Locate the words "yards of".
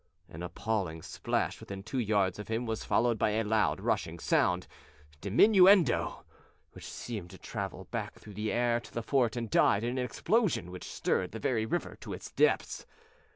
1.99-2.47